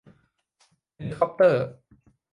[0.95, 1.65] เฮลิคอปเตอร์